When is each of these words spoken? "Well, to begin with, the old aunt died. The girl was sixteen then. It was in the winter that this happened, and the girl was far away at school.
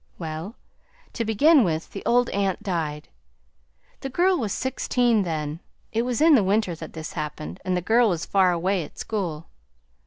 "Well, 0.17 0.55
to 1.13 1.23
begin 1.23 1.63
with, 1.63 1.91
the 1.91 2.01
old 2.07 2.31
aunt 2.31 2.63
died. 2.63 3.07
The 3.99 4.09
girl 4.09 4.35
was 4.39 4.51
sixteen 4.51 5.21
then. 5.21 5.59
It 5.91 6.01
was 6.01 6.21
in 6.21 6.33
the 6.33 6.43
winter 6.43 6.73
that 6.73 6.93
this 6.93 7.13
happened, 7.13 7.59
and 7.63 7.77
the 7.77 7.81
girl 7.81 8.09
was 8.09 8.25
far 8.25 8.51
away 8.51 8.83
at 8.83 8.97
school. 8.97 9.45